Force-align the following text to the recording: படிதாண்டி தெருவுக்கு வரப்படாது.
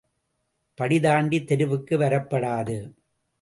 படிதாண்டி 0.77 1.45
தெருவுக்கு 1.45 1.97
வரப்படாது. 1.97 2.77